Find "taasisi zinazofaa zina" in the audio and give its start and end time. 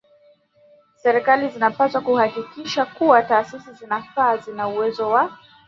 3.23-4.67